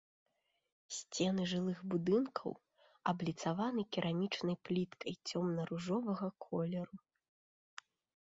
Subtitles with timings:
[0.99, 2.51] Сцены жылых будынкаў
[3.11, 6.97] абліцаваны керамічнай пліткай цёмна-ружовага колеру.